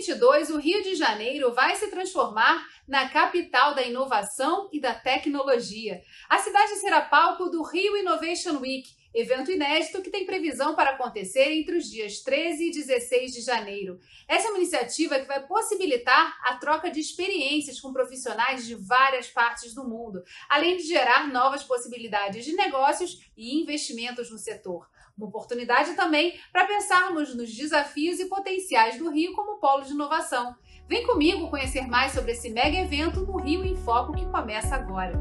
[0.00, 6.02] 2022, o Rio de Janeiro vai se transformar na capital da inovação e da tecnologia.
[6.28, 11.52] A cidade será palco do Rio Innovation Week, evento inédito que tem previsão para acontecer
[11.52, 13.98] entre os dias 13 e 16 de janeiro.
[14.26, 19.28] Essa é uma iniciativa que vai possibilitar a troca de experiências com profissionais de várias
[19.28, 24.88] partes do mundo, além de gerar novas possibilidades de negócios e investimentos no setor.
[25.20, 30.56] Uma oportunidade também para pensarmos nos desafios e potenciais do Rio como polo de inovação.
[30.88, 35.12] Vem comigo conhecer mais sobre esse mega evento no Rio em Foco que começa agora.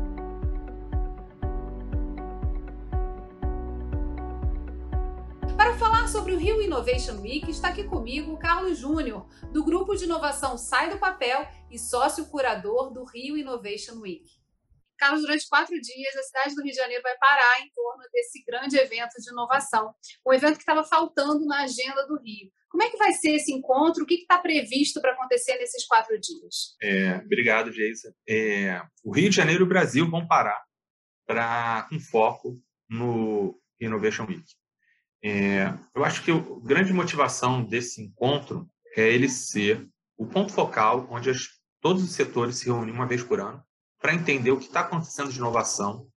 [5.58, 9.98] Para falar sobre o Rio Innovation Week, está aqui comigo o Carlos Júnior, do Grupo
[9.98, 14.39] de Inovação Sai do Papel e sócio curador do Rio Innovation Week.
[15.00, 18.44] Carlos, durante quatro dias, a cidade do Rio de Janeiro vai parar em torno desse
[18.44, 19.96] grande evento de inovação,
[20.28, 22.52] um evento que estava faltando na agenda do Rio.
[22.70, 24.04] Como é que vai ser esse encontro?
[24.04, 26.76] O que está previsto para acontecer nesses quatro dias?
[26.82, 28.14] É, obrigado, Geisa.
[28.28, 30.62] É, o Rio de Janeiro e o Brasil vão parar
[31.26, 34.44] para um foco no Innovation Week.
[35.24, 41.08] É, eu acho que a grande motivação desse encontro é ele ser o ponto focal
[41.10, 41.48] onde as,
[41.82, 43.64] todos os setores se reúnem uma vez por ano
[44.00, 46.08] para entender o que está acontecendo de inovação,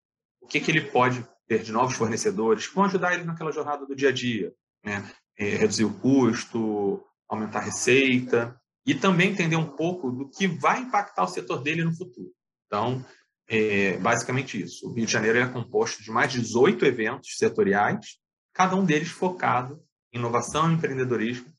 [0.40, 3.84] o que, que ele pode ter de novos fornecedores que vão ajudar ele naquela jornada
[3.86, 4.52] do dia a dia,
[4.84, 5.10] né?
[5.36, 10.80] É, reduzir o custo, aumentar a receita e também entender um pouco do que vai
[10.80, 12.30] impactar o setor dele no futuro.
[12.66, 13.04] Então,
[13.48, 14.88] é basicamente isso.
[14.88, 18.18] O Rio de Janeiro é composto de mais de 18 eventos setoriais
[18.52, 21.51] cada um deles focado em inovação e empreendedorismo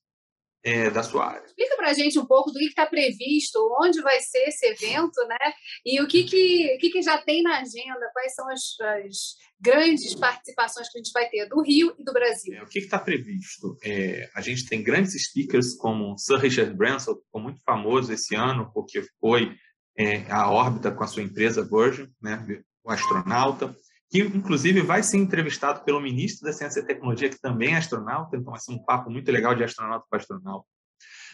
[0.64, 1.46] é, da sua área.
[1.46, 5.20] Explica para a gente um pouco do que está previsto, onde vai ser esse evento,
[5.28, 5.54] né?
[5.86, 10.14] E o que, que, que, que já tem na agenda, quais são as, as, grandes
[10.16, 12.54] participações que a gente vai ter do Rio e do Brasil.
[12.54, 13.78] É, o que está previsto?
[13.82, 18.36] É, a gente tem grandes speakers como Sir Richard Branson, que ficou muito famoso esse
[18.36, 19.56] ano, porque foi
[19.98, 22.46] é, a órbita com a sua empresa Virgin, né?
[22.84, 23.74] o astronauta
[24.14, 28.38] que inclusive vai ser entrevistado pelo ministro da Ciência e Tecnologia, que também é astronauta,
[28.38, 30.68] então vai ser um papo muito legal de astronauta para astronauta.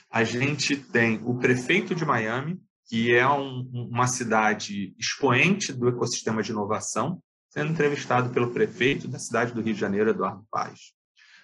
[0.09, 2.57] A gente tem o prefeito de Miami,
[2.87, 9.19] que é um, uma cidade expoente do ecossistema de inovação, sendo entrevistado pelo prefeito da
[9.19, 10.93] cidade do Rio de Janeiro, Eduardo Paz.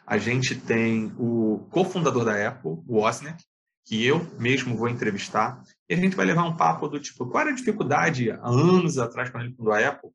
[0.07, 3.43] A gente tem o cofundador da Apple, o Wozniak,
[3.85, 7.41] que eu mesmo vou entrevistar, e a gente vai levar um papo do tipo, qual
[7.41, 10.09] era a dificuldade há anos atrás, quando ele fundou a Apple,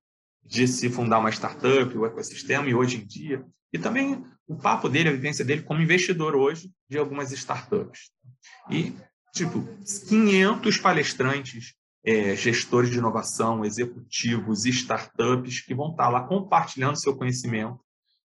[0.50, 3.44] de se fundar uma startup, o ecossistema, e hoje em dia.
[3.72, 8.10] E também o papo dele, a vivência dele como investidor hoje de algumas startups.
[8.68, 8.92] E,
[9.32, 9.64] tipo,
[10.08, 11.74] 500 palestrantes,
[12.04, 17.78] é, gestores de inovação, executivos, startups, que vão estar lá compartilhando seu conhecimento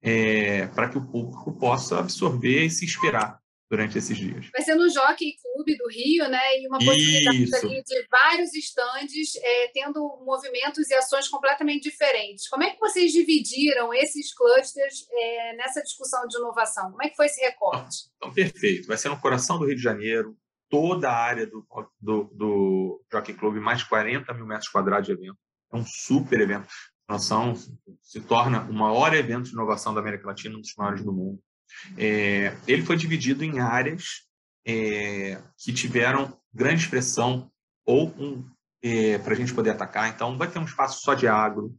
[0.02, 3.38] é, para que o público possa absorver e se inspirar
[3.70, 4.50] durante esses dias.
[4.52, 6.60] Vai ser no Jockey Clube do Rio, né?
[6.60, 12.48] E uma possibilidade ali de vários estandes é, tendo movimentos e ações completamente diferentes.
[12.48, 16.90] Como é que vocês dividiram esses clusters é, nessa discussão de inovação?
[16.90, 18.10] Como é que foi esse recorte?
[18.16, 18.88] Então, perfeito.
[18.88, 20.36] Vai ser no coração do Rio de Janeiro,
[20.68, 21.64] toda a área do,
[22.00, 25.38] do, do Jockey Club, mais de 40 mil metros quadrados de evento.
[25.72, 26.66] É um super evento.
[27.08, 27.54] Noção
[28.02, 31.40] se torna o maior evento de inovação da América Latina, um dos maiores do mundo.
[31.96, 34.22] É, ele foi dividido em áreas
[34.66, 37.50] é, que tiveram grande expressão
[37.86, 38.44] ou um,
[38.82, 40.08] é, para a gente poder atacar.
[40.08, 41.74] Então, vai ter um espaço só de agro,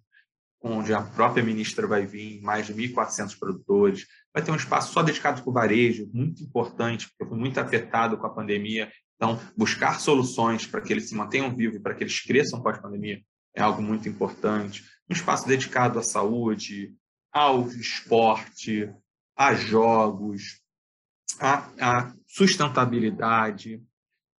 [0.63, 4.06] onde a própria ministra vai vir, mais de 1.400 produtores.
[4.34, 8.18] Vai ter um espaço só dedicado para o varejo, muito importante, porque foi muito afetado
[8.18, 8.91] com a pandemia.
[9.16, 13.22] Então, buscar soluções para que eles se mantenham vivos e para que eles cresçam pós-pandemia
[13.56, 14.84] é algo muito importante.
[15.09, 16.94] Um espaço dedicado à saúde,
[17.31, 18.90] ao esporte,
[19.41, 20.62] a jogos,
[21.40, 23.81] a, a sustentabilidade,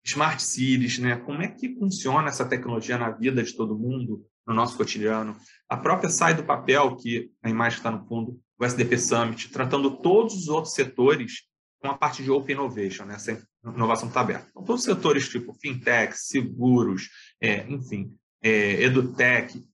[0.04, 1.16] smart cities, né?
[1.16, 5.36] Como é que funciona essa tecnologia na vida de todo mundo, no nosso cotidiano?
[5.68, 9.90] A própria sai do papel, que a imagem está no fundo, o SDP Summit, tratando
[9.96, 11.48] todos os outros setores
[11.80, 13.16] com a parte de Open Innovation, né?
[13.16, 14.46] essa inovação está aberta.
[14.50, 17.08] Então, todos os setores tipo fintech, seguros,
[17.40, 19.64] é, enfim, é, edutech,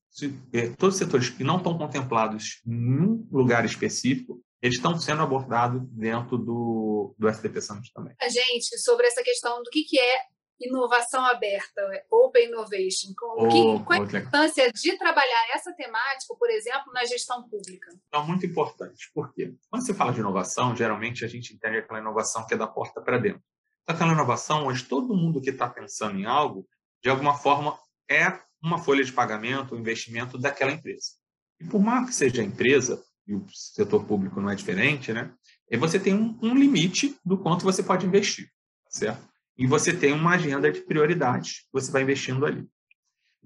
[0.54, 5.22] é, todos os setores que não estão contemplados em um lugar específico, eles estão sendo
[5.22, 8.14] abordados dentro do, do SDP Summit também.
[8.20, 10.22] A gente, sobre essa questão do que, que é
[10.60, 16.50] inovação aberta, Open Innovation, com, oh, que, qual a importância de trabalhar essa temática, por
[16.50, 17.88] exemplo, na gestão pública?
[18.12, 22.44] É muito importante, porque quando se fala de inovação, geralmente a gente entende aquela inovação
[22.46, 23.42] que é da porta para dentro.
[23.82, 26.68] Então, aquela inovação onde todo mundo que está pensando em algo,
[27.02, 27.78] de alguma forma,
[28.10, 31.12] é uma folha de pagamento, um investimento daquela empresa.
[31.60, 35.32] E por mais que seja a empresa, e o setor público não é diferente, né?
[35.70, 38.48] E você tem um, um limite do quanto você pode investir,
[38.88, 39.28] certo?
[39.58, 42.66] e você tem uma agenda de prioridades você vai investindo ali.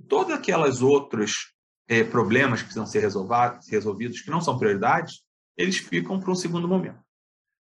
[0.09, 1.55] Todos aqueles outros
[1.89, 5.23] é, problemas que precisam ser resolvidos, que não são prioridades,
[5.57, 7.01] eles ficam para um segundo momento.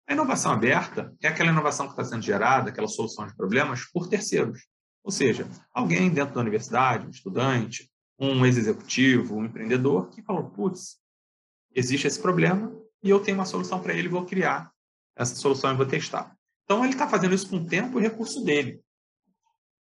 [0.06, 4.08] A inovação aberta é aquela inovação que está sendo gerada, aquela solução de problemas, por
[4.08, 4.66] terceiros.
[5.02, 10.98] Ou seja, alguém dentro da universidade, um estudante, um ex-executivo, um empreendedor, que falou: putz,
[11.74, 12.72] existe esse problema
[13.02, 14.70] e eu tenho uma solução para ele, vou criar
[15.16, 16.36] essa solução e vou testar.
[16.64, 18.80] Então, ele está fazendo isso com o tempo e recurso dele.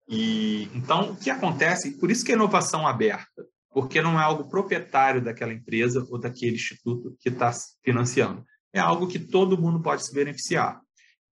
[0.08, 1.98] E então, o que acontece?
[1.98, 6.56] Por isso que a inovação aberta, porque não é algo proprietário daquela empresa ou daquele
[6.56, 7.52] instituto que está
[7.84, 8.44] financiando.
[8.74, 10.82] É algo que todo mundo pode se beneficiar.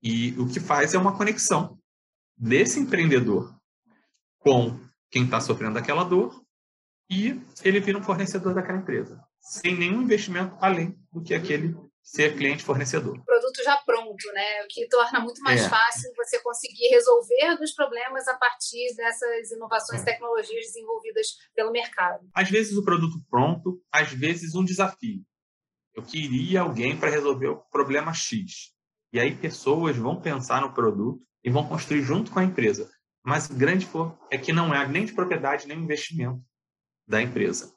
[0.01, 1.78] E o que faz é uma conexão
[2.38, 3.56] desse empreendedor
[4.39, 4.80] com
[5.10, 6.43] quem está sofrendo aquela dor
[7.10, 12.36] e ele vira um fornecedor daquela empresa, sem nenhum investimento além do que aquele ser
[12.36, 13.24] cliente-fornecedor.
[13.24, 14.64] Produto já pronto, né?
[14.64, 15.70] O que torna muito mais é.
[15.70, 20.06] fácil você conseguir resolver dos problemas a partir dessas inovações e é.
[20.06, 22.28] tecnologias desenvolvidas pelo mercado.
[22.36, 25.22] Às vezes o produto pronto, às vezes um desafio.
[25.96, 28.74] Eu queria alguém para resolver o problema X.
[29.14, 32.90] E aí pessoas vão pensar no produto e vão construir junto com a empresa.
[33.24, 36.44] Mas o grande for é que não é nem de propriedade nem investimento
[37.08, 37.74] da empresa,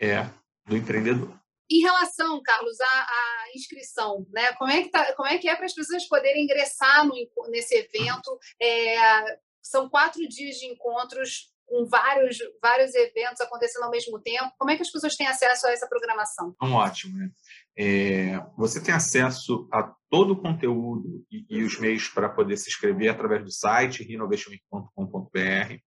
[0.00, 0.24] é
[0.66, 1.38] do empreendedor.
[1.70, 4.52] Em relação, Carlos, à, à inscrição, né?
[4.54, 7.14] Como é que tá, como é que é para as pessoas poderem ingressar no,
[7.48, 8.38] nesse evento?
[8.60, 14.52] É, são quatro dias de encontros com vários, vários eventos acontecendo ao mesmo tempo.
[14.58, 16.52] Como é que as pessoas têm acesso a essa programação?
[16.56, 17.30] Então, ótimo, né?
[17.78, 22.68] É, você tem acesso a todo o conteúdo e, e os meios para poder se
[22.68, 25.80] inscrever através do site renovationweek.com.br.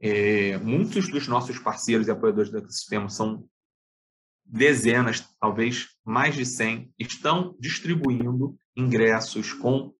[0.00, 3.48] É, muitos dos nossos parceiros e apoiadores do ecossistema são
[4.44, 9.94] dezenas, talvez mais de 100, estão distribuindo ingressos com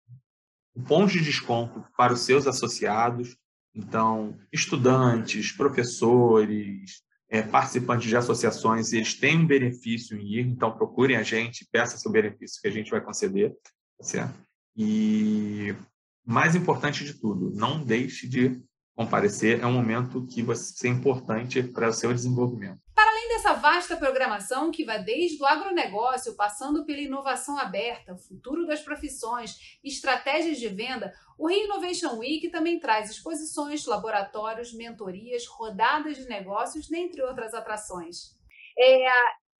[0.86, 3.36] pontos de desconto para os seus associados.
[3.74, 11.16] Então, estudantes, professores, é, participantes de associações, eles têm um benefício em ir, então procurem
[11.16, 13.50] a gente, peça seu benefício que a gente vai conceder,
[13.98, 14.34] tá certo?
[14.76, 15.74] E
[16.24, 18.62] mais importante de tudo, não deixe de
[18.94, 22.80] comparecer, é um momento que vai ser importante para o seu desenvolvimento.
[22.94, 28.66] Para além dessa vasta programação que vai desde o agronegócio, passando pela inovação aberta, futuro
[28.66, 36.16] das profissões, estratégias de venda, o Rio Innovation Week também traz exposições, laboratórios, mentorias, rodadas
[36.16, 38.34] de negócios, dentre outras atrações.
[38.78, 39.06] É,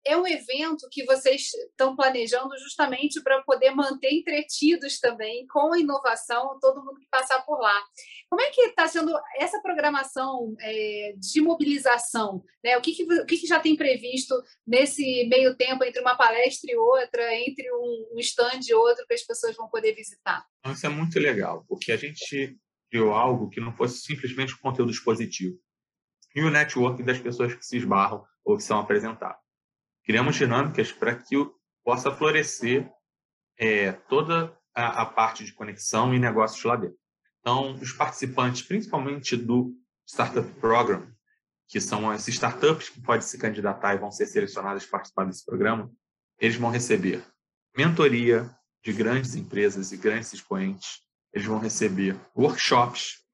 [0.07, 6.59] é um evento que vocês estão planejando justamente para poder manter entretidos também com inovação
[6.61, 7.83] todo mundo que passar por lá.
[8.29, 12.45] Como é que está sendo essa programação é, de mobilização?
[12.63, 12.77] Né?
[12.77, 14.35] O, que, que, o que, que, já tem previsto
[14.67, 19.15] nesse meio tempo entre uma palestra e outra, entre um, um stand e outro, que
[19.15, 20.45] as pessoas vão poder visitar?
[20.67, 22.59] Isso é muito legal, porque a gente
[22.91, 25.59] criou algo que não fosse simplesmente um conteúdo expositivo.
[26.35, 29.44] E o network das pessoas que se esbarram ou que são apresentadas
[30.05, 31.35] criamos dinâmicas para que
[31.85, 32.91] possa florescer
[33.59, 36.99] é, toda a, a, parte de conexão e negócios lá dentro.
[37.41, 39.75] Então, os participantes, principalmente do
[40.07, 41.07] Startup Program,
[41.69, 45.45] que são as startups que podem se candidatar e vão ser selecionadas para participar desse
[45.45, 45.91] programa,
[46.39, 47.25] eles vão receber
[47.77, 48.51] mentoria
[48.83, 51.01] de grandes empresas e grandes expoentes,
[51.33, 53.25] eles vão receber workshops,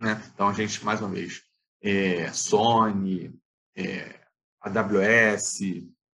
[0.00, 0.20] né?
[0.34, 1.42] Então, a gente, mais uma vez,
[1.80, 3.32] é, Sony,
[3.76, 4.21] é,
[4.62, 5.60] AWS,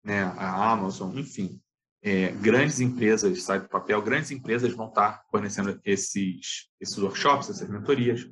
[0.05, 1.61] né, a Amazon, enfim,
[2.03, 7.69] é, grandes empresas, sai do papel, grandes empresas vão estar fornecendo esses, esses workshops, essas
[7.69, 8.27] mentorias.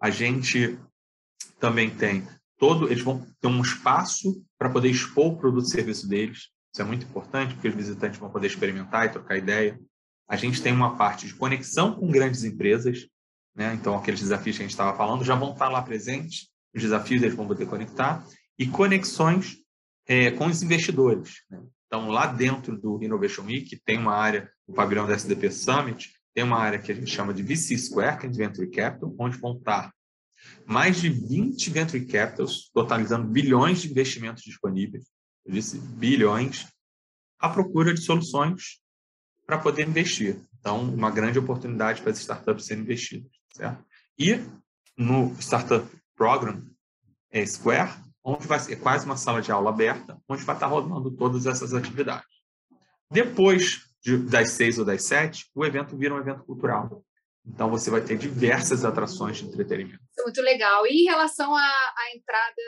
[0.00, 0.78] A gente
[1.58, 2.26] também tem
[2.58, 6.50] todo, eles vão ter um espaço para poder expor o produto e serviço deles.
[6.72, 9.78] Isso é muito importante, porque os visitantes vão poder experimentar e trocar ideia.
[10.28, 13.06] A gente tem uma parte de conexão com grandes empresas,
[13.54, 13.74] né?
[13.74, 17.22] então aqueles desafios que a gente estava falando já vão estar lá presentes, os desafios
[17.22, 18.26] eles vão poder conectar,
[18.58, 19.56] e conexões
[20.06, 21.42] é, com os investidores.
[21.50, 21.62] Né?
[21.86, 26.44] Então, lá dentro do Innovation Week, tem uma área, o pavilhão da SDP Summit, tem
[26.44, 29.38] uma área que a gente chama de VC Square, que é de Venture Capital, onde
[29.38, 29.92] vão estar
[30.66, 35.06] mais de 20 Venture Capitals, totalizando bilhões de investimentos disponíveis,
[35.44, 36.66] eu disse bilhões,
[37.38, 38.80] à procura de soluções
[39.46, 40.40] para poder investir.
[40.58, 43.30] Então, uma grande oportunidade para as startups serem investidas.
[43.52, 43.84] Certo?
[44.18, 44.40] E
[44.96, 46.64] no Startup Program
[47.30, 47.92] é Square,
[48.24, 51.74] onde vai ser quase uma sala de aula aberta, onde vai estar rodando todas essas
[51.74, 52.26] atividades.
[53.10, 57.04] Depois de, das seis ou das sete, o evento vira um evento cultural.
[57.46, 60.00] Então, você vai ter diversas atrações de entretenimento.
[60.18, 60.86] É muito legal.
[60.86, 62.62] E em relação à, à entrada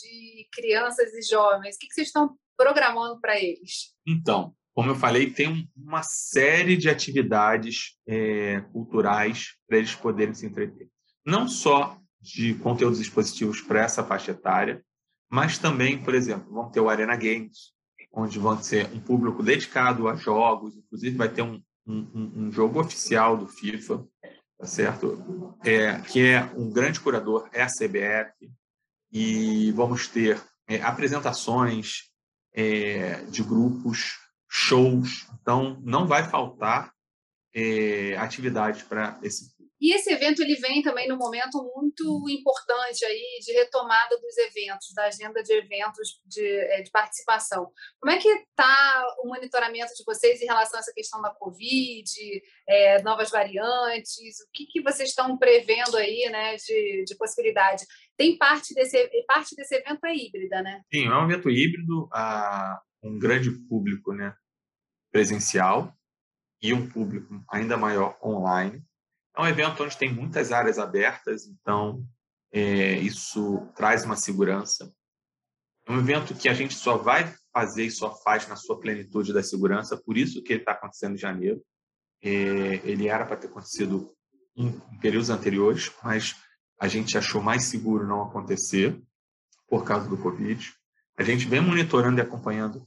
[0.00, 3.92] de crianças e jovens, o que, que vocês estão programando para eles?
[4.06, 10.46] Então, como eu falei, tem uma série de atividades é, culturais para eles poderem se
[10.46, 10.88] entreter.
[11.26, 14.82] Não só de conteúdos expositivos para essa faixa etária,
[15.30, 17.74] mas também, por exemplo, vão ter o Arena Games,
[18.10, 22.80] onde vão ser um público dedicado a jogos, inclusive vai ter um, um, um jogo
[22.80, 24.06] oficial do FIFA,
[24.58, 25.54] tá certo?
[25.62, 28.50] É, que é um grande curador, é a CBF,
[29.12, 32.10] e vamos ter é, apresentações
[32.54, 36.90] é, de grupos, shows, então não vai faltar
[37.52, 39.53] é, atividades para esse
[39.84, 44.94] e esse evento ele vem também num momento muito importante aí de retomada dos eventos,
[44.94, 47.70] da agenda de eventos de, eh, de participação.
[48.00, 52.10] Como é que está o monitoramento de vocês em relação a essa questão da Covid,
[52.66, 54.40] é, novas variantes?
[54.48, 57.84] O que, que vocês estão prevendo aí né, de, de possibilidade?
[58.16, 60.80] Tem parte desse, parte desse evento é híbrida, né?
[60.90, 64.34] Sim, é um evento híbrido, a um grande público né,
[65.12, 65.94] presencial
[66.62, 68.82] e um público ainda maior online.
[69.36, 72.06] É um evento onde tem muitas áreas abertas, então
[72.52, 74.92] é, isso traz uma segurança.
[75.86, 79.32] É um evento que a gente só vai fazer e só faz na sua plenitude
[79.32, 81.62] da segurança, por isso que ele está acontecendo em janeiro.
[82.22, 82.30] É,
[82.84, 84.14] ele era para ter acontecido
[84.56, 86.36] em, em períodos anteriores, mas
[86.80, 89.00] a gente achou mais seguro não acontecer
[89.68, 90.72] por causa do Covid.
[91.16, 92.86] A gente vem monitorando e acompanhando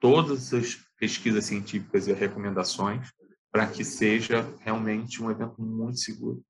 [0.00, 3.12] todas as pesquisas científicas e recomendações
[3.52, 6.42] para que seja realmente um evento muito seguro.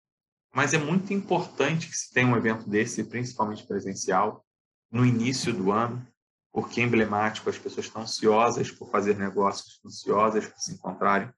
[0.54, 4.44] Mas é muito importante que se tenha um evento desse, principalmente presencial,
[4.90, 6.06] no início do ano,
[6.52, 11.32] porque é emblemático, as pessoas estão ansiosas por fazer negócios, ansiosas por se encontrarem,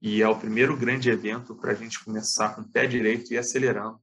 [0.00, 3.38] e é o primeiro grande evento para a gente começar com o pé direito e
[3.38, 4.00] acelerando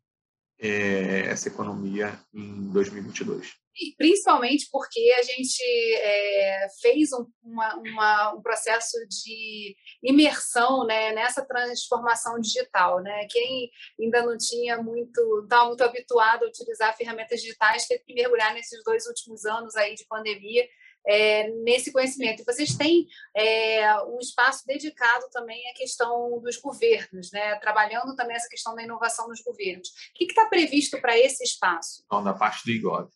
[0.60, 3.54] é, essa economia em 2022.
[3.78, 5.62] E principalmente porque a gente
[5.96, 13.02] é, fez um, uma, uma, um processo de imersão né, nessa transformação digital.
[13.02, 13.28] Né?
[13.30, 13.70] Quem
[14.00, 18.82] ainda não tinha muito, estava muito habituado a utilizar ferramentas digitais, teve que mergulhar nesses
[18.86, 20.66] dois últimos anos aí de pandemia
[21.08, 22.42] é, nesse conhecimento.
[22.42, 27.56] E vocês têm é, um espaço dedicado também à questão dos governos, né?
[27.56, 29.90] trabalhando também essa questão da inovação nos governos.
[29.90, 32.04] O que está previsto para esse espaço?
[32.06, 33.10] Então, da parte do IGOV.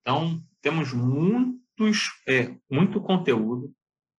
[0.00, 3.72] Então, temos muitos, é, muito conteúdo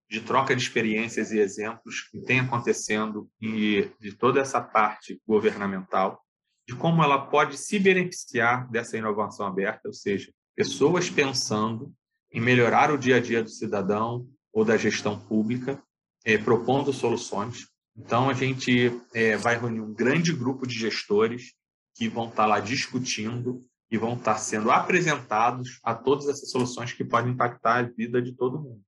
[0.10, 6.20] de troca de experiências e exemplos que tem acontecendo e de toda essa parte governamental,
[6.68, 11.94] de como ela pode se beneficiar dessa inovação aberta, ou seja, pessoas pensando
[12.32, 15.82] em melhorar o dia a dia do cidadão ou da gestão pública,
[16.24, 17.68] é, propondo soluções.
[17.98, 21.54] Então, a gente é, vai reunir um grande grupo de gestores
[21.96, 27.04] que vão estar lá discutindo e vão estar sendo apresentados a todas essas soluções que
[27.04, 28.82] podem impactar a vida de todo mundo.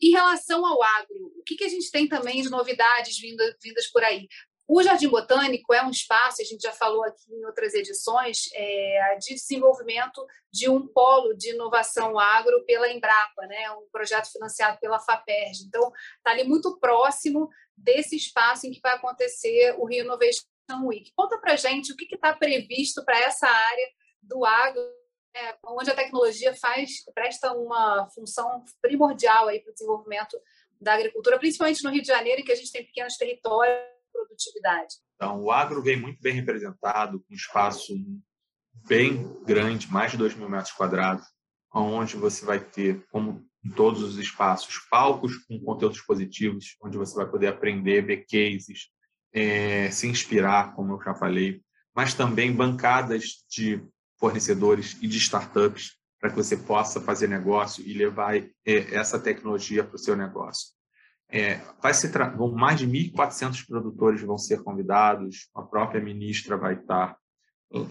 [0.00, 3.86] Em relação ao agro, o que, que a gente tem também de novidades vindas, vindas
[3.90, 4.28] por aí?
[4.66, 9.16] O Jardim Botânico é um espaço, a gente já falou aqui em outras edições, é,
[9.20, 13.70] de desenvolvimento de um polo de inovação agro pela Embrapa, né?
[13.72, 15.64] um projeto financiado pela FAPERJ.
[15.66, 20.44] Então, está ali muito próximo desse espaço em que vai acontecer o Rio Innovation
[20.84, 21.12] Week.
[21.16, 23.88] Conta para gente o que está previsto para essa área
[24.22, 24.82] do agro,
[25.34, 25.54] né?
[25.66, 30.40] onde a tecnologia faz presta uma função primordial para o desenvolvimento
[30.80, 33.92] da agricultura, principalmente no Rio de Janeiro, em que a gente tem pequenos territórios
[34.26, 34.94] produtividade?
[35.16, 37.94] Então, o agro vem muito bem representado, com espaço
[38.86, 41.26] bem grande, mais de 2 mil metros quadrados,
[41.72, 47.14] onde você vai ter, como em todos os espaços, palcos com conteúdos positivos, onde você
[47.14, 48.88] vai poder aprender, ver cases,
[49.32, 51.62] é, se inspirar, como eu já falei,
[51.94, 53.82] mas também bancadas de
[54.18, 59.82] fornecedores e de startups para que você possa fazer negócio e levar é, essa tecnologia
[59.82, 60.68] para o seu negócio.
[61.34, 66.74] É, vai se vão, mais de 1.400 produtores vão ser convidados, a própria ministra vai
[66.74, 67.16] estar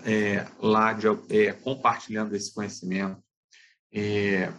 [0.05, 3.19] é, lá de, é, compartilhando esse conhecimento.
[3.91, 4.53] É,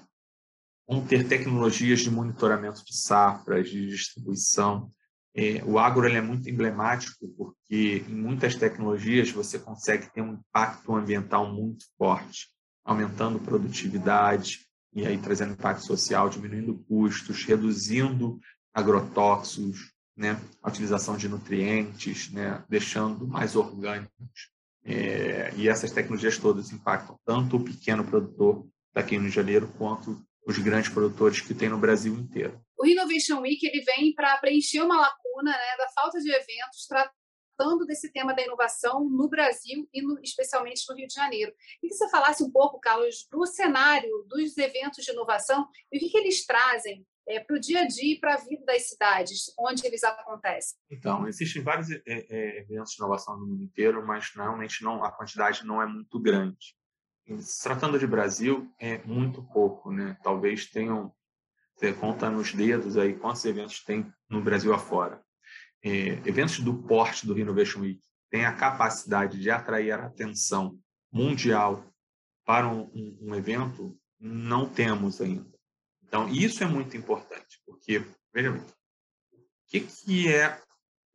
[0.88, 4.92] vão ter tecnologias de monitoramento de safras, de distribuição.
[5.32, 10.92] É, o agro é muito emblemático porque em muitas tecnologias você consegue ter um impacto
[10.94, 12.48] ambiental muito forte,
[12.84, 18.38] aumentando produtividade, e aí trazendo impacto social, diminuindo custos, reduzindo
[18.72, 24.50] agrotóxicos, né, a utilização de nutrientes, né, deixando mais orgânicos.
[24.84, 30.58] É, e essas tecnologias todas impactam tanto o pequeno produtor daqui no Janeiro quanto os
[30.58, 32.60] grandes produtores que tem no Brasil inteiro.
[32.76, 37.86] O Innovation Week ele vem para preencher uma lacuna né, da falta de eventos tratando
[37.86, 41.52] desse tema da inovação no Brasil e no, especialmente no Rio de Janeiro.
[41.80, 46.00] E que você falasse um pouco, Carlos, do cenário dos eventos de inovação e o
[46.00, 48.88] que, que eles trazem é, para o dia a dia e para a vida das
[48.88, 50.78] cidades, onde eles acontecem?
[50.90, 55.10] Então, existem vários é, é, eventos de inovação no mundo inteiro, mas realmente não, a
[55.10, 56.76] quantidade não é muito grande.
[57.38, 60.16] Se tratando de Brasil, é muito pouco, né?
[60.22, 61.14] Talvez tenham,
[61.76, 65.22] você conta nos dedos aí quantos eventos tem no Brasil afora.
[65.84, 68.00] É, eventos do porte do Innovation Week
[68.30, 70.78] têm a capacidade de atrair a atenção
[71.12, 71.84] mundial
[72.44, 75.51] para um, um evento, não temos ainda.
[76.12, 78.04] Então, isso é muito importante, porque,
[78.34, 78.66] veja bem, o
[79.66, 80.60] que, que é,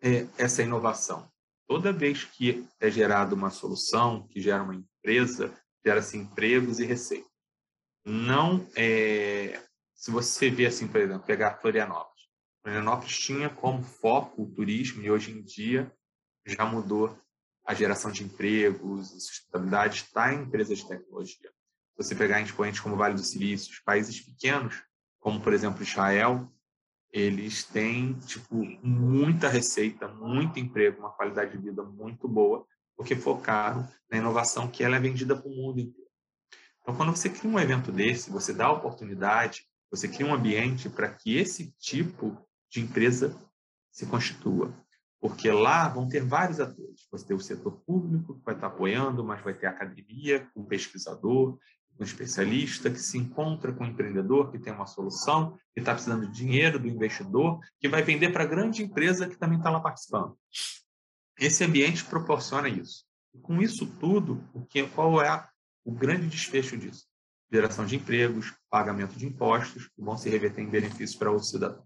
[0.01, 1.31] é essa inovação?
[1.67, 7.29] Toda vez que é gerada uma solução, que gera uma empresa, gera-se empregos e receita.
[8.03, 9.61] Não é...
[9.93, 12.23] Se você vê, assim, por exemplo, pegar Florianópolis.
[12.63, 15.93] Florianópolis tinha como foco o turismo e hoje em dia
[16.43, 17.15] já mudou
[17.63, 21.51] a geração de empregos, sustentabilidade está em empresas de tecnologia.
[21.97, 24.83] Você pegar expoentes como Vale do Silício, países pequenos
[25.27, 26.49] como por exemplo Israel,
[27.11, 33.85] eles têm tipo muita receita, muito emprego, uma qualidade de vida muito boa, porque focaram
[34.09, 36.09] na inovação que ela é vendida para o mundo inteiro.
[36.81, 41.09] Então, quando você cria um evento desse, você dá oportunidade, você cria um ambiente para
[41.09, 42.37] que esse tipo
[42.71, 43.37] de empresa
[43.91, 44.73] se constitua.
[45.19, 47.05] Porque lá vão ter vários atores.
[47.11, 51.59] Você tem o setor público, que vai estar apoiando, mas vai ter academia, o pesquisador,
[51.99, 56.27] um especialista que se encontra com um empreendedor que tem uma solução, que está precisando
[56.27, 59.79] de dinheiro do investidor, que vai vender para a grande empresa que também está lá
[59.79, 60.37] participando.
[61.39, 63.05] Esse ambiente proporciona isso.
[63.33, 65.47] E com isso tudo, o que, qual é
[65.83, 67.05] o grande desfecho disso?
[67.51, 71.85] Geração de empregos, pagamento de impostos, que vão se reverter em benefícios para outros cidadãos.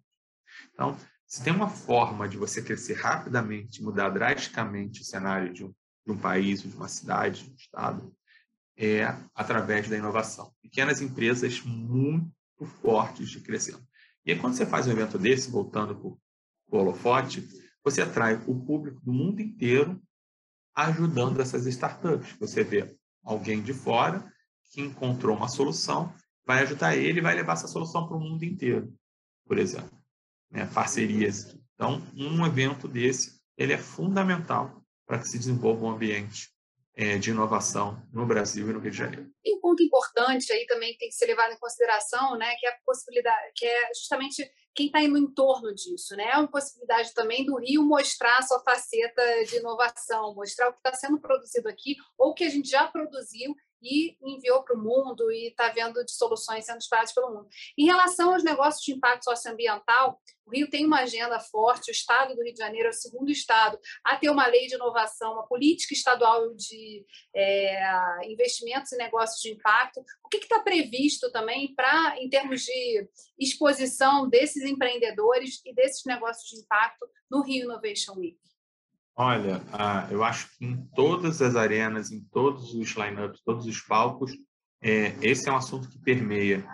[0.74, 5.74] Então, se tem uma forma de você crescer rapidamente, mudar drasticamente o cenário de um,
[6.06, 8.16] de um país, de uma cidade, de um estado,
[8.78, 10.54] é através da inovação.
[10.62, 12.32] Pequenas empresas muito
[12.82, 13.86] fortes de crescendo.
[14.26, 17.48] E aí, quando você faz um evento desse, voltando para o holofote,
[17.84, 20.02] você atrai o público do mundo inteiro
[20.76, 22.36] ajudando essas startups.
[22.40, 24.32] Você vê alguém de fora
[24.72, 26.14] que encontrou uma solução,
[26.46, 28.94] vai ajudar ele e vai levar essa solução para o mundo inteiro,
[29.46, 29.98] por exemplo.
[30.50, 30.66] Né?
[30.68, 31.58] Parcerias.
[31.76, 36.51] Então, um evento desse ele é fundamental para que se desenvolva um ambiente
[36.96, 39.30] é, de inovação no Brasil e no Rio de Janeiro.
[39.44, 42.66] E um ponto importante aí também que tem que ser levado em consideração, né, que
[42.66, 46.30] é a possibilidade, que é justamente quem está no entorno disso, né?
[46.32, 50.80] É uma possibilidade também do Rio mostrar a sua faceta de inovação, mostrar o que
[50.80, 55.32] está sendo produzido aqui ou que a gente já produziu e enviou para o mundo
[55.32, 57.48] e está vendo de soluções sendo espalhadas pelo mundo.
[57.78, 62.36] Em relação aos negócios de impacto socioambiental, o Rio tem uma agenda forte, o estado
[62.36, 65.48] do Rio de Janeiro é o segundo estado a ter uma lei de inovação, uma
[65.48, 70.04] política estadual de é, investimentos e negócios de impacto.
[70.24, 76.50] O que está previsto também para, em termos de exposição desses empreendedores e desses negócios
[76.50, 78.38] de impacto no Rio Innovation Week?
[79.16, 83.82] Olha, ah, eu acho que em todas as arenas, em todos os lineups, todos os
[83.82, 84.32] palcos,
[84.82, 86.66] é, esse é um assunto que permeia.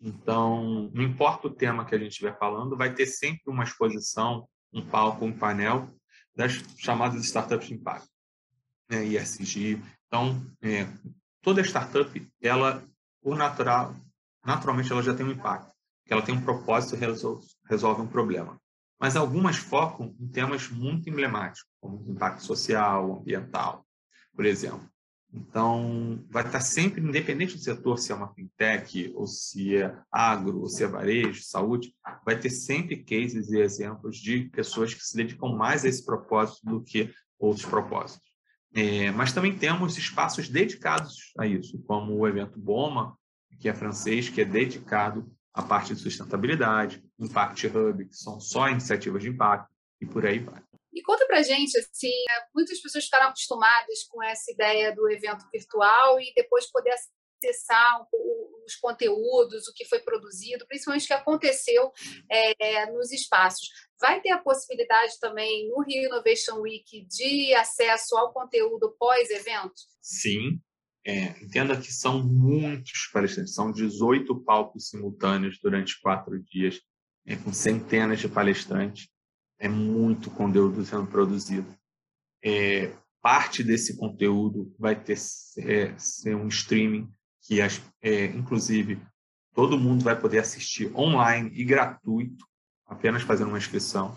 [0.00, 4.48] Então, não importa o tema que a gente estiver falando, vai ter sempre uma exposição,
[4.72, 5.88] um palco, um painel
[6.34, 8.08] das chamadas startups de impacto,
[8.88, 9.82] né, ISG.
[10.06, 10.86] Então, é,
[11.42, 12.82] toda startup, ela,
[13.20, 13.94] por natural,
[14.44, 15.72] naturalmente, ela já tem um impacto,
[16.08, 18.58] ela tem um propósito e resolve, resolve um problema
[19.00, 23.86] mas algumas focam em temas muito emblemáticos, como impacto social, ambiental,
[24.34, 24.88] por exemplo.
[25.32, 30.60] Então, vai estar sempre, independente do setor, se é uma fintech, ou se é agro,
[30.60, 35.16] ou se é varejo, saúde, vai ter sempre cases e exemplos de pessoas que se
[35.16, 38.26] dedicam mais a esse propósito do que outros propósitos.
[38.74, 43.16] É, mas também temos espaços dedicados a isso, como o evento BOMA,
[43.60, 48.68] que é francês, que é dedicado a parte de sustentabilidade, Impact Hub, que são só
[48.68, 50.62] iniciativas de impacto, e por aí vai.
[50.92, 52.12] E conta pra gente, assim,
[52.54, 58.06] muitas pessoas ficaram acostumadas com essa ideia do evento virtual e depois poder acessar
[58.64, 61.92] os conteúdos, o que foi produzido, principalmente o que aconteceu
[62.30, 63.68] é, nos espaços.
[64.00, 69.74] Vai ter a possibilidade também no Rio Innovation Week de acesso ao conteúdo pós-evento?
[70.00, 70.60] Sim,
[71.06, 76.80] é, entenda que são muitos palestrantes, são 18 palcos simultâneos durante quatro dias,
[77.28, 79.08] é, com centenas de palestrantes.
[79.58, 81.76] É muito conteúdo sendo produzido.
[82.42, 85.18] É, parte desse conteúdo vai ter
[85.58, 87.12] é, ser um streaming
[87.42, 89.00] que, as, é, inclusive,
[89.52, 92.46] todo mundo vai poder assistir online e gratuito,
[92.86, 94.16] apenas fazendo uma inscrição.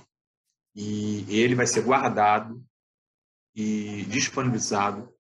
[0.74, 2.64] E ele vai ser guardado
[3.54, 5.14] e disponibilizado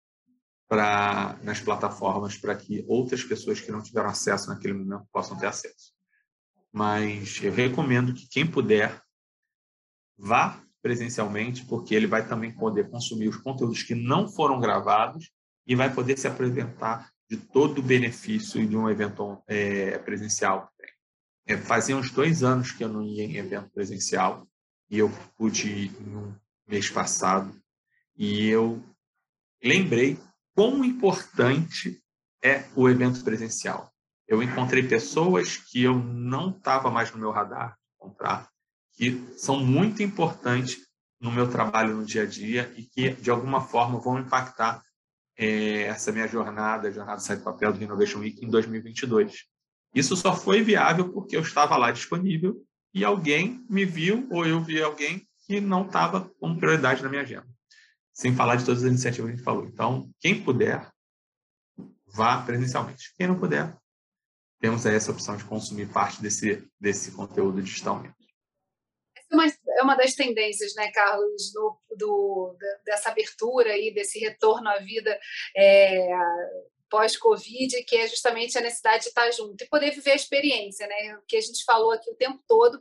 [0.70, 5.48] pra, nas plataformas para que outras pessoas que não tiveram acesso naquele momento possam ter
[5.48, 5.92] acesso.
[6.72, 9.02] Mas eu recomendo que quem puder
[10.18, 15.32] vá presencialmente, porque ele vai também poder consumir os conteúdos que não foram gravados
[15.68, 20.72] e vai poder se apresentar de todo o benefício de um evento é, presencial.
[21.46, 24.48] É, fazia uns dois anos que eu não ia em evento presencial
[24.90, 26.36] e eu pude ir no
[26.68, 27.60] mês passado
[28.18, 28.84] e eu
[29.64, 30.20] lembrei
[30.54, 32.02] quão importante
[32.44, 33.91] é o evento presencial.
[34.32, 38.48] Eu encontrei pessoas que eu não estava mais no meu radar encontrar,
[38.94, 40.78] que são muito importantes
[41.20, 44.82] no meu trabalho no dia a dia e que, de alguma forma, vão impactar
[45.38, 49.48] é, essa minha jornada, a jornada Sai do Papel do Innovation Week em 2022.
[49.94, 52.56] Isso só foi viável porque eu estava lá disponível
[52.94, 57.24] e alguém me viu ou eu vi alguém que não estava como prioridade na minha
[57.24, 57.50] agenda.
[58.14, 59.66] Sem falar de todas as iniciativas que a gente falou.
[59.66, 60.90] Então, quem puder,
[62.08, 63.14] vá presencialmente.
[63.18, 63.76] Quem não puder,
[64.62, 68.16] temos aí essa opção de consumir parte desse, desse conteúdo digitalmente.
[69.18, 69.46] Essa é uma,
[69.80, 75.20] é uma das tendências, né, Carlos, do, do, dessa abertura e desse retorno à vida
[75.58, 76.08] é,
[76.92, 81.18] pós-Covid, que é justamente a necessidade de estar junto e poder viver a experiência, né?
[81.18, 82.80] O que a gente falou aqui o tempo todo,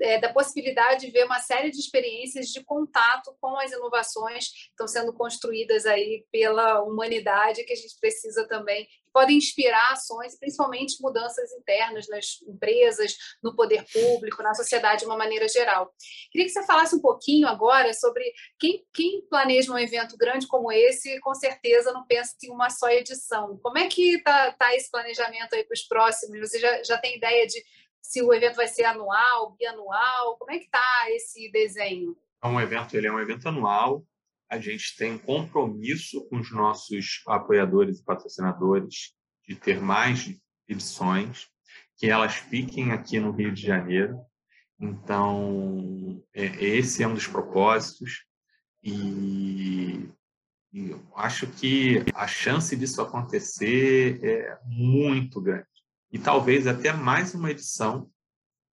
[0.00, 4.70] é, da possibilidade de ver uma série de experiências de contato com as inovações que
[4.70, 8.86] estão sendo construídas aí pela humanidade, que a gente precisa também
[9.18, 15.16] podem inspirar ações, principalmente mudanças internas nas empresas, no poder público, na sociedade de uma
[15.16, 15.92] maneira geral.
[16.30, 18.24] Queria que você falasse um pouquinho agora sobre
[18.58, 22.88] quem, quem planeja um evento grande como esse, com certeza não pensa em uma só
[22.90, 23.58] edição.
[23.60, 26.38] Como é que está tá esse planejamento aí para os próximos?
[26.38, 27.60] Você já, já tem ideia de
[28.02, 30.36] se o evento vai ser anual, bianual?
[30.38, 32.16] Como é que está esse desenho?
[32.42, 34.04] É um evento, ele é um evento anual,
[34.50, 39.12] a gente tem compromisso com os nossos apoiadores e patrocinadores
[39.46, 40.34] de ter mais
[40.66, 41.48] edições,
[41.96, 44.18] que elas fiquem aqui no Rio de Janeiro.
[44.80, 48.24] Então, é, esse é um dos propósitos
[48.82, 50.08] e
[50.72, 55.66] eu acho que a chance disso acontecer é muito grande.
[56.10, 58.10] E talvez até mais uma edição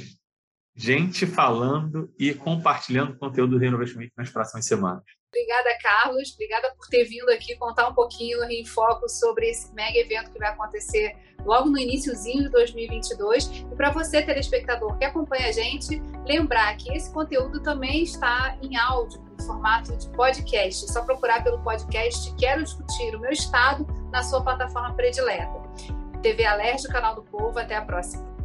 [0.76, 5.04] gente falando e compartilhando conteúdo do Innovation Week nas próximas semanas.
[5.30, 6.34] Obrigada, Carlos.
[6.34, 10.40] Obrigada por ter vindo aqui contar um pouquinho em foco sobre esse mega evento que
[10.40, 13.66] vai acontecer logo no iníciozinho de 2022.
[13.72, 18.78] E para você, telespectador que acompanha a gente, lembrar que esse conteúdo também está em
[18.78, 20.86] áudio, em formato de podcast.
[20.86, 25.68] É só procurar pelo podcast Quero Discutir o Meu Estado na sua plataforma predileta.
[26.22, 27.58] TV Alerj, canal do povo.
[27.60, 28.37] Até a próxima.